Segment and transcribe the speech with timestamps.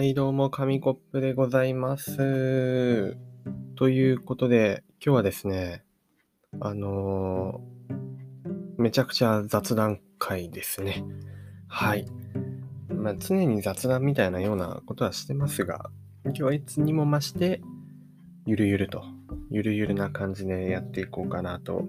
[0.00, 3.18] はい、どうも、紙コップでございます。
[3.76, 5.84] ということで、今日はですね、
[6.58, 11.04] あのーめちゃくちゃ雑談会ですね。
[11.68, 12.06] はい。
[12.88, 15.90] まあ、常に雑談みたいなようなことはしてますが、
[16.24, 17.60] 今日はいつにも増して、
[18.46, 19.04] ゆるゆると、
[19.50, 21.84] ゆるゆるな感じでやっていこうかなと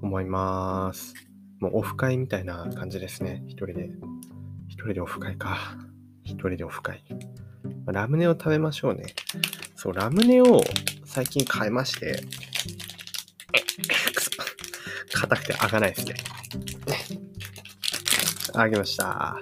[0.00, 1.12] 思います。
[1.60, 3.42] もうオフ会みたいな感じですね。
[3.46, 3.90] 一人で。
[4.68, 5.76] 一人でオフ会か。
[6.24, 7.04] 一人でオフ会。
[7.86, 9.06] ラムネを食べましょうね。
[9.74, 10.62] そう、ラムネを
[11.04, 12.20] 最近買いまして、
[15.12, 16.14] 硬くて開かないですね。
[18.52, 19.36] 開きました。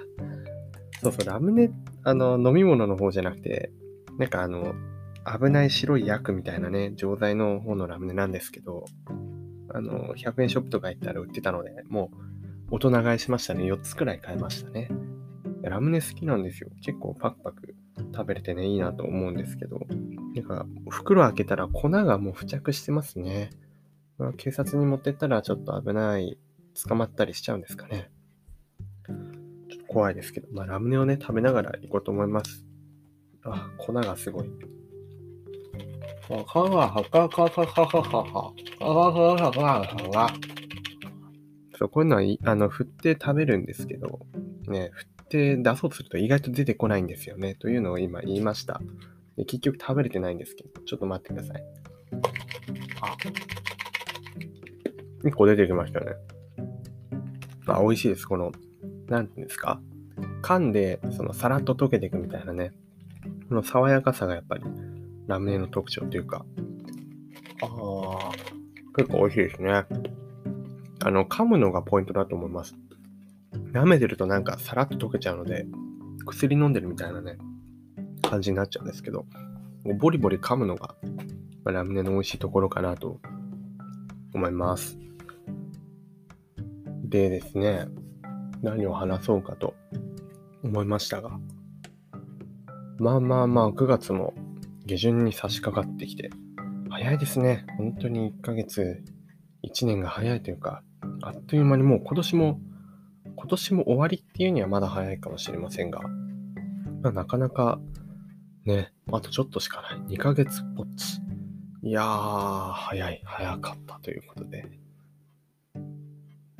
[1.03, 1.69] そうそう、ラムネ、
[2.03, 3.71] あの、飲み物の方じゃなくて、
[4.17, 4.73] なんかあの、
[5.25, 8.85] 危ない白い薬みたいなね、錠剤の方のラムネなんですけど、
[9.73, 12.11] あの、100円ショップとか行ったら売ってたので、も
[12.69, 13.63] う大人買いしましたね。
[13.65, 14.89] 4つくらい買いましたね。
[15.63, 16.69] ラムネ好きなんですよ。
[16.83, 17.70] 結構パクパク
[18.13, 19.79] 食べれてね、いいなと思うんですけど、
[20.35, 23.51] なんか、袋開けたら粉がもう付着してますね。
[24.37, 26.37] 警察に持ってったらちょっと危ない、
[26.87, 28.11] 捕まったりしちゃうんですかね。
[29.69, 32.65] ちょっと怖いですけど、まあ、ラムネをね、食べながら行こうと思います。
[33.43, 34.49] あ、粉がすごい。
[36.29, 38.53] あ、かは、ははははははは。
[40.15, 40.33] あ。
[41.77, 44.19] そう、こういうのは、あの、振って食べるんですけど、
[44.67, 47.55] ね、振って出そうとすると意外と出てこないんですよね。
[47.55, 48.81] というのを今言いました。
[49.37, 51.63] で結局食べれてないんですけど、ちょっと待ってください。
[53.01, 53.15] あ、
[55.23, 56.07] 1個出てきましたね。
[57.67, 58.25] あ、美味しいです。
[58.25, 58.51] この、
[59.07, 59.81] なんていうんですか？
[60.41, 62.73] 噛んで、そのさらっと溶けていくみたいなね。
[63.47, 64.63] この爽やかさがやっぱり
[65.27, 66.45] ラムネの特徴というか。
[67.61, 68.31] ああ、
[68.97, 69.85] 結構美味しいですね。
[71.03, 72.75] あの、噛むのがポイントだと思います。
[73.73, 75.65] 舐めてるとなんかさらっと溶けちゃうので、
[76.25, 77.37] 薬飲んでるみたいなね、
[78.21, 79.25] 感じになっちゃうんですけど、
[79.99, 80.95] ボリボリ噛むのが、
[81.63, 83.19] まあラムネの美味しいところかなと
[84.33, 84.97] 思います。
[87.03, 87.87] でですね、
[88.61, 89.75] 何を話そうかと
[90.63, 91.39] 思いましたが、
[92.99, 94.33] まあまあまあ9月も
[94.85, 96.29] 下旬に差し掛かってきて、
[96.89, 97.65] 早いですね。
[97.77, 99.03] 本当に1ヶ月、
[99.63, 100.83] 1年が早いというか、
[101.21, 102.59] あっという間にもう今年も、
[103.41, 105.99] 今年も終わりっていうにはまだ早いかもしれませんが、
[107.01, 107.79] まあ、なかなか
[108.65, 110.15] ね、あとちょっとしかない。
[110.15, 111.19] 2ヶ月ぽっち。
[111.81, 114.65] いやー、早い、早かったということで。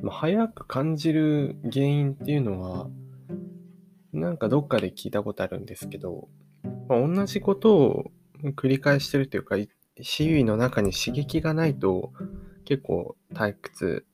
[0.02, 2.90] まあ、早く感じる原因っていうのは、
[4.12, 6.30] なんかどっかで聞いたことあるんですけど、
[6.90, 8.12] まあ、同じことを
[8.56, 9.58] 繰り返してるというか、
[10.02, 12.12] 周囲の中に刺激がないと
[12.66, 14.08] 結構退屈、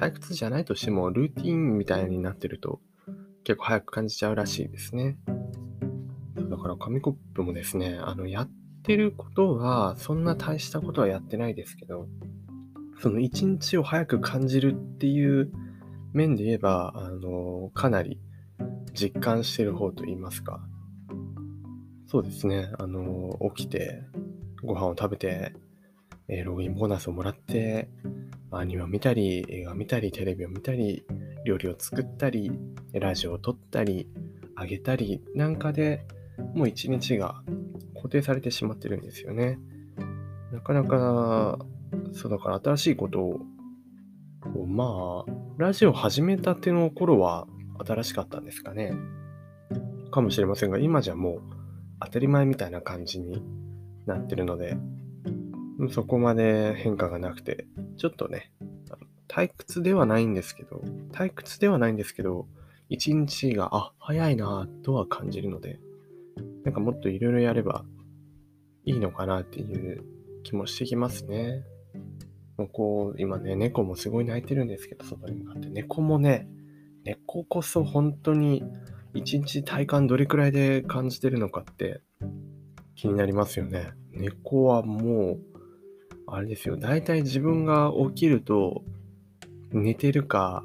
[0.00, 2.80] 退屈じゃないとしてもルーティンみたいになってると
[3.44, 5.18] 結構早く感じちゃうらしいですね。
[6.48, 8.50] だから紙コップもですね、あの、やっ
[8.82, 12.08] てることはそんな大したことはやってないですけど、
[13.00, 15.52] その一日を早く感じるっていう
[16.12, 18.20] 面で言えば、あの、かなり
[18.94, 20.60] 実感してる方と言いますか。
[22.06, 24.02] そうですね、あの、起きて、
[24.62, 25.54] ご飯を食べて、
[26.32, 27.88] えーログインボーナスをもらって、
[28.52, 31.04] アニメを見たり、映画を見たり、テレビを見たり、
[31.44, 32.52] 料理を作ったり、
[32.92, 34.08] ラジオを撮ったり、
[34.54, 36.06] あげたりなんかで
[36.54, 37.42] もう一日が
[37.94, 39.58] 固定されてしまってるんですよね。
[40.52, 41.58] なかなか、
[42.12, 43.40] そうだから新しいことを、
[44.40, 47.46] こうまあ、ラジオ始めたての頃は
[47.84, 48.92] 新しかったんですかね。
[50.10, 51.42] かもしれませんが、今じゃもう
[52.00, 53.42] 当たり前みたいな感じに
[54.06, 54.76] なってるので、
[55.88, 58.52] そこまで変化がなくて、ちょっとね、
[59.28, 60.82] 退屈ではないんですけど、
[61.12, 62.46] 退屈ではないんですけど、
[62.88, 65.80] 一日が、あ、早いなとは感じるので、
[66.64, 67.84] なんかもっといろいろやれば
[68.84, 70.04] いいのかなっていう
[70.42, 71.64] 気もしてきますね。
[72.56, 75.68] もうこう、今ね、猫もすごい泣いてるんですけど、外に向かって。
[75.68, 76.48] 猫もね、
[77.04, 78.64] 猫こそ本当に
[79.14, 82.00] 一日体感どれくらいで感じてるのかって
[82.96, 83.92] 気になりますよね。
[84.12, 85.49] 猫はもう、
[86.32, 88.84] あれですよ、大体自分が起きると、
[89.72, 90.64] 寝てるか、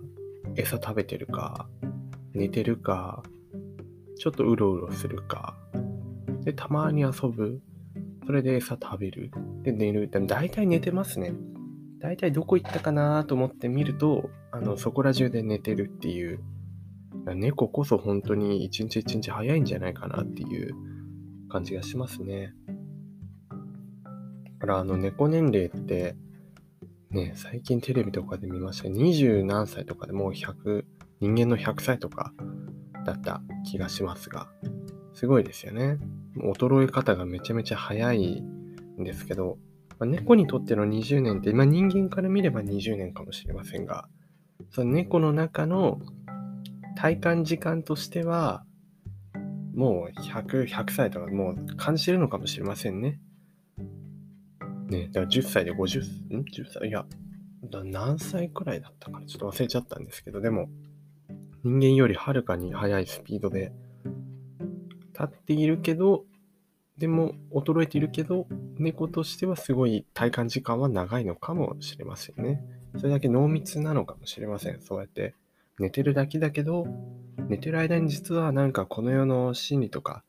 [0.56, 1.68] 餌食べてるか、
[2.34, 3.24] 寝てるか、
[4.18, 5.56] ちょっとうろうろするか、
[6.44, 7.62] で、たまに遊ぶ。
[8.26, 9.32] それで餌食べる。
[9.64, 10.10] で、寝る。
[10.10, 11.34] 大体寝てますね。
[12.00, 16.40] 大体どこ行ったかなと思って見ると、あの、そこら中で寝てるっていう。
[17.36, 20.76] 猫こそ本当に一日一日早いんじゃないかなっていう
[21.50, 22.54] 感じがしますね。
[24.66, 26.16] だからあの猫年齢って、
[27.12, 30.86] ね、最近テレビとかで見ました二十何歳とかでもう100、
[31.20, 32.34] 人間の100歳とか
[33.06, 34.48] だった気がしますが、
[35.14, 36.00] すごいですよね。
[36.36, 39.60] 衰え方がめちゃめちゃ早いんですけど、
[40.00, 44.10] まあ、猫にとっての20年って、まあ、人間から見れば20年かもしれませんが、
[44.72, 46.00] その猫の中の
[46.98, 48.66] 体感時間としては、
[49.76, 53.20] もう100、100歳とかもう感じてるのかもしれませんね。
[54.88, 56.92] ね、だから10歳で50、ん ?10 歳い？
[56.92, 57.06] や、
[57.84, 59.26] 何歳くらいだったかな？
[59.26, 60.70] ちょっと忘れちゃったんですけど、でも、
[61.64, 63.72] 人間よりはるかに速いスピードで
[65.14, 66.26] 立っているけど、
[66.98, 68.48] でも衰えているけど、
[68.78, 72.62] 猫としてはすごい体感時間は長いのかもしれませんね。
[72.98, 74.82] それだけ濃密なのかもしれません。
[74.82, 75.34] そうやって
[75.80, 76.86] 寝てるだけだけど、
[77.50, 80.24] 寝てる間に実はなんかこの世の心理とか、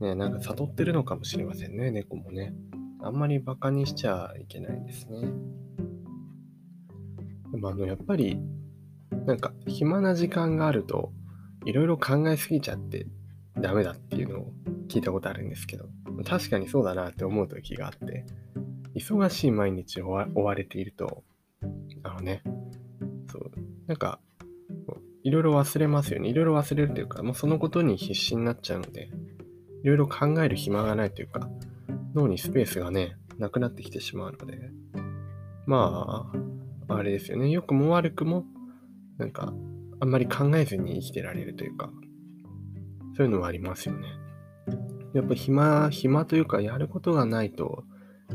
[0.00, 2.54] ね、なんか悟ってるのかもしれませんね、猫もね。
[3.02, 5.32] あんまりバカにしちゃいけないですね。
[7.52, 8.40] でもあの、やっぱり、
[9.26, 11.12] なんか暇な時間があると、
[11.64, 13.06] いろいろ考えすぎちゃって
[13.60, 14.52] ダメだっていうのを
[14.88, 15.88] 聞いたことあるんですけど、
[16.24, 18.24] 確かにそうだなって思う時があって、
[18.94, 21.22] 忙しい毎日を追われていると、
[22.02, 22.42] あのね、
[23.30, 23.50] そう、
[23.86, 24.20] なんか
[25.22, 26.28] いろいろ忘れますよね。
[26.28, 29.10] いろいろ忘れるというか、もうそのことに必死になっちゃうので、
[29.82, 31.48] いろいろ考える暇がないというか、
[32.14, 34.70] 脳にスペースがね、なくなってきてしまうので、
[35.66, 36.30] ま
[36.88, 37.50] あ、あれですよね。
[37.50, 38.44] 良くも悪くも、
[39.18, 39.52] なんか、
[40.00, 41.90] あんまり考えずに生きてられるというか、
[43.16, 44.08] そういうのはありますよね。
[45.14, 47.84] やっぱ暇、暇というか、やることがないと、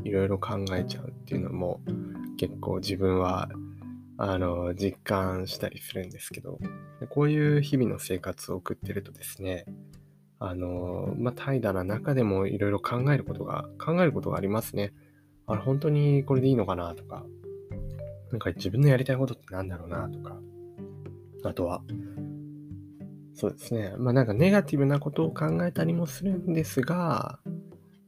[0.04, 1.82] いろいろ考えちゃうっていうのも、
[2.38, 3.50] 結構自分は
[4.18, 6.60] あの、実感したりするんですけど、
[7.10, 9.66] こういう日々の生活を送ってるとですね、
[10.40, 14.94] あの、まあ、怠惰な中でもいろいろ考えることが、考えることがありますね。
[15.48, 17.26] あれ、本当にこれでいいのかなとか、
[18.32, 20.38] なんか自分のやりたいことって何だろうなとか、
[21.44, 21.82] あとは、
[23.34, 23.94] そうですね。
[23.98, 27.40] まあなんかネガティブなことを考えたりもするんですが、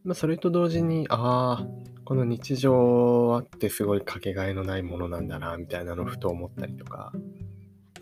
[0.04, 1.68] まあそれと同時に、ああ、
[2.06, 7.12] この日常ってすごいかけがえのないものなんだな、みたいなのをふと思ったりとか、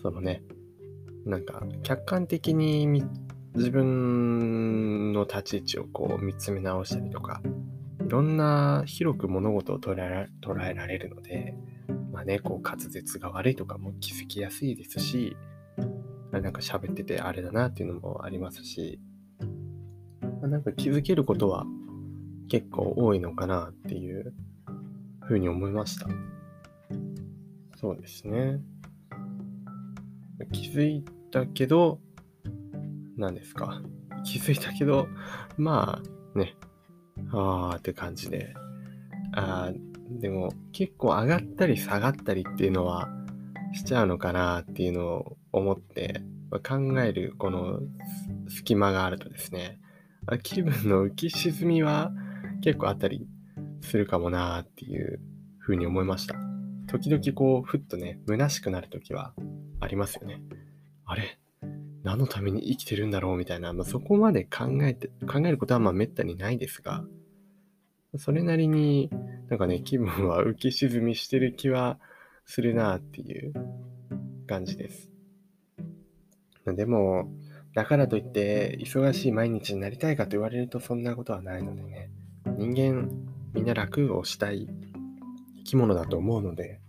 [0.02, 0.44] そのね、
[1.26, 2.86] なんか客観的に
[3.56, 7.42] 自分の立ち位置をこう見つめ直したりとか、
[8.06, 11.56] いろんな広く物事を捉え捉えられるので、
[12.12, 15.36] まあね、こう滑舌が悪いとかも気づきやすいですし
[16.38, 19.00] あ、なんか喋っててあれだなっていうのもありますし、
[20.22, 21.66] まあ、なんか気づけることは
[22.50, 24.34] 結構多いのかなっていう
[25.22, 26.08] ふうに思いました。
[27.78, 28.60] そうですね。
[30.52, 32.00] 気づいたけど、
[33.18, 33.82] 何ですか？
[34.26, 35.08] 気づいたけど、
[35.58, 36.02] ま
[36.36, 36.56] あね、
[37.32, 38.54] あーって感じで。
[39.34, 39.74] ああ
[40.20, 43.10] でも結構上がったり下がったりっていうのは
[43.74, 46.22] しちゃうのかなっていうのを思って
[46.64, 47.80] 考えるこの
[48.48, 49.80] 隙間があるとですね、
[50.44, 52.12] 気分の浮き沈みは
[52.62, 53.28] 結構あったり
[53.82, 55.20] するかもなっていう
[55.58, 56.36] ふうに思いました。
[56.88, 59.34] 時々こう、ふっとね、虚しくなる時は
[59.80, 60.42] ありますよね。
[61.06, 61.40] あれ？
[62.06, 67.04] 何のために生きてるんだろうみたいな、まあ、そこまで考えて、考えることはまあめったにないですが、
[68.18, 69.10] それなりに
[69.50, 71.98] なんかね、気分は浮き沈みしてる気は
[72.46, 73.54] するなっていう
[74.48, 75.10] 感じです。
[76.68, 77.28] でも、
[77.74, 82.12] だからといって忙しい毎日になりたいかと言われるとそんなことはないのでね。
[82.58, 83.10] 人間
[83.56, 84.68] みんな楽をしたい
[85.58, 86.82] 生き物だと思うので、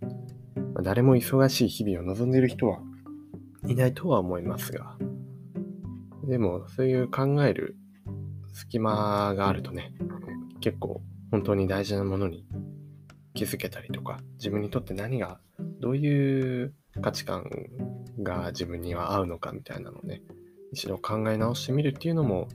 [0.75, 2.81] まあ、誰も忙しい日々を望んでいる人は
[3.65, 4.95] いないとは思いますが、
[6.27, 7.77] でもそういう考える
[8.53, 9.93] 隙間があるとね、
[10.59, 12.45] 結構本当に大事なものに
[13.33, 15.39] 気づけたりとか、自分にとって何が、
[15.79, 17.49] どういう価値観
[18.21, 20.21] が自分には合うのかみたいなのをね、
[20.73, 22.47] 一度考え直してみるっていうのも、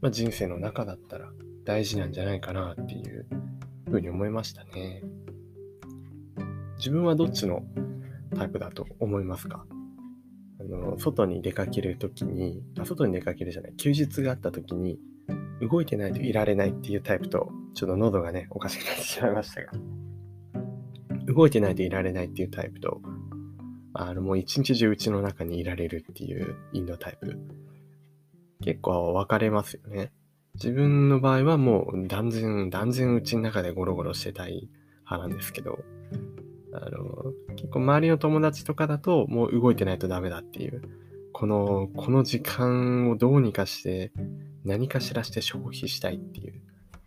[0.00, 1.30] まあ、人生の中だったら
[1.64, 3.26] 大事なんじゃないかなっていう
[3.88, 5.02] ふうに思いましたね。
[6.76, 7.62] 自分はどっちの
[8.34, 9.64] タイプだと思いますか？
[10.58, 14.98] あの外に出かけるときにあ、外に出かけるじゃない、休日があったときに、
[15.60, 19.72] 動いてないといられないっていうタイプと、ちょっと喉がね、おかしくなってしまいましたが、
[21.26, 23.00] 動いてないといられないっていうタイプと、
[23.94, 27.38] あの、もう一日中うちの中にいられるっていうインドタイプ。
[28.62, 30.12] 結構分かれますよね。
[30.54, 34.68] 自分の場合はもう断然、断然うちの中でゴロゴロしてたい
[35.04, 35.78] 派なんですけど、
[36.72, 40.82] あの、結構周りの友達とかだともう動いてないとダメだっていう、
[41.32, 44.12] この、この時間をどうにかして
[44.64, 46.60] 何かしらして消費したいっていう、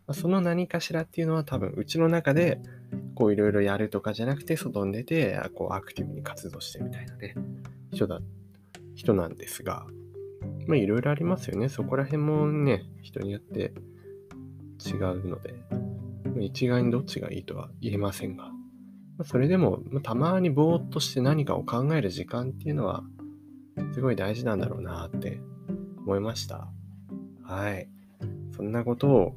[0.08, 2.60] まその何かしらっていうのは多分うちの中で
[3.16, 7.36] こういろいろやるとかじゃなくて外に出てこうアクティブに活動してみたいなね、
[7.92, 8.20] 人だ、
[8.96, 9.86] 人なんですが、
[10.68, 11.70] まあいろいろありますよね。
[11.70, 13.74] そこら辺もね、人によって
[14.86, 15.56] 違うので、
[16.40, 18.52] 一概にどっちがいいとは言えませんが、
[19.24, 23.04] それでもたまにぼーっとして何かを考える時間っていうのは
[23.94, 25.40] すごい大事なんだろうなって
[26.06, 26.68] 思いました。
[27.44, 27.90] はい。
[28.56, 29.36] そんなことを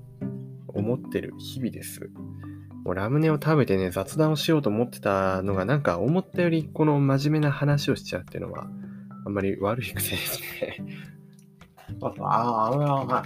[0.68, 2.10] 思ってる日々です。
[2.84, 8.66] もうラムネを食べてね、雑談をしようと思ってたのが、なんか思ったよりこの真面目な話をしちゃうっていうのは、
[9.24, 10.84] あんまり悪い癖ですね。
[12.02, 13.22] ああ、ああ、あ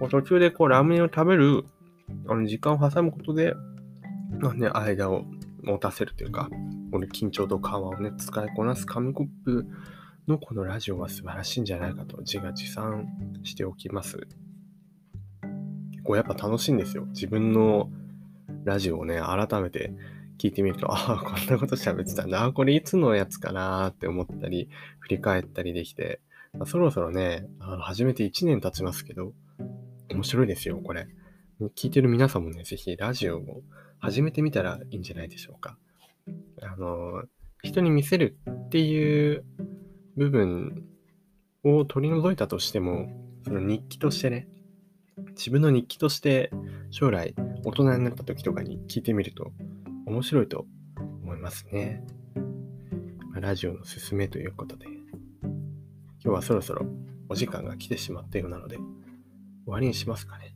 [0.00, 0.08] あ。
[0.08, 1.64] 途中でこうラムネを食べる
[2.28, 3.54] あの時間を挟むことで、
[4.38, 5.24] まあね、間を
[5.62, 6.48] 持たせるというか、
[6.90, 9.66] この緊張と緩和をね、使いこなす紙コップ
[10.28, 13.08] のこのラジオは素晴らしいんじゃないかと自画自賛
[13.42, 14.26] しておきます。
[15.92, 17.04] 結構やっぱ楽しいんですよ。
[17.06, 17.90] 自分の
[18.64, 19.92] ラジオをね、改めて
[20.38, 22.50] 聞いてみると、ああ、こんなこと喋ってたんだ。
[22.52, 24.68] これいつのやつかなって思ったり、
[25.00, 26.20] 振り返ったりできて、
[26.54, 29.32] まあ、そろそろね、あの始めて1年経ちますけど、
[30.10, 31.08] 面白いですよ、これ。
[31.76, 33.62] 聞いてる皆さんもね、ぜひラジオを
[34.00, 35.78] 始めてみたらいいんじゃないでしょうか。
[36.62, 37.22] あの、
[37.62, 39.44] 人に見せるっていう
[40.16, 40.84] 部分
[41.64, 43.08] を取り除いたとしても、
[43.44, 44.48] その日記としてね、
[45.36, 46.50] 自分の日記として
[46.90, 49.52] 将来大人になった時とかに聞いてみると
[50.06, 50.66] 面白いと
[51.22, 52.02] 思いますね。
[53.34, 55.00] ラジオのすすめということで、今
[56.22, 56.86] 日はそろそろ
[57.28, 58.86] お時間が来てしまったようなので、終
[59.66, 60.54] わりにしますかね。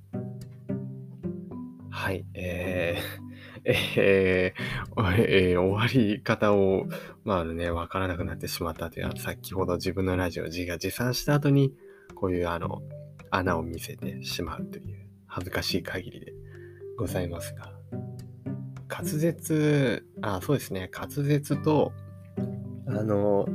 [1.91, 3.34] はい、えー、
[3.97, 6.87] えー、 えー、終わり方を、
[7.25, 11.75] まあね、わからなくなってしまったというのは、先ほど自分のラジオ自画自賛した後に、
[12.15, 12.83] こういうあの、
[13.31, 16.35] 穴を見せてしまうという恥ずかしい限りで
[16.99, 17.73] ございますが、
[18.89, 21.93] 滑舌、あ、そうですね、滑舌と、
[22.87, 23.49] あの、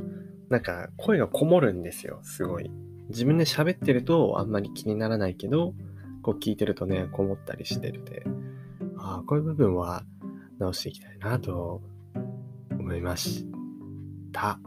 [0.48, 2.68] なんか声がこもるんですよ、すごい。
[3.10, 5.72] 自分で喋ってるとあんまり気にならないけど、
[6.22, 8.24] こう聞いてるとね、こもったりしてるで、
[9.18, 10.04] あ、こういう部分は
[10.58, 11.82] 直していきたいなと
[12.70, 13.46] 思いまし
[14.32, 14.58] た。